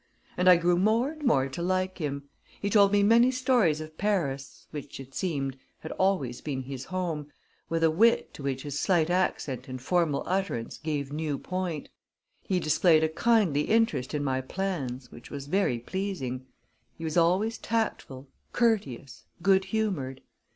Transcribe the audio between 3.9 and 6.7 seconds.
Paris, which, it seemed, had always been